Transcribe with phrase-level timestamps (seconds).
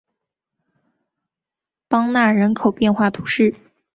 [1.87, 3.53] 邦讷人口变化图示